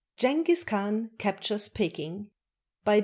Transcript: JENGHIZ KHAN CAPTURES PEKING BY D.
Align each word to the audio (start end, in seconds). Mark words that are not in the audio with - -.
JENGHIZ 0.17 0.63
KHAN 0.63 1.11
CAPTURES 1.19 1.69
PEKING 1.69 2.31
BY 2.85 2.95
D. 2.97 2.99